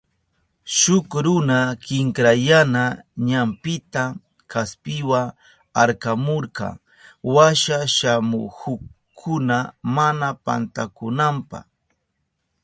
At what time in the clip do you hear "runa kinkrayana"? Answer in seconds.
1.25-2.83